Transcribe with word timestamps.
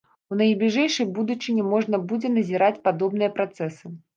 У 0.35 0.37
найбліжэйшай 0.39 1.07
будучыні 1.17 1.67
можна 1.75 2.01
будзе 2.09 2.33
назіраць 2.39 2.81
падобныя 2.89 3.35
працэсы. 3.41 3.97